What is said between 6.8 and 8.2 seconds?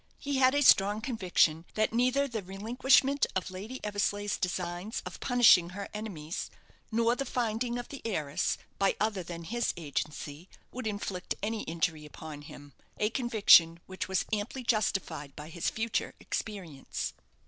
nor the finding of the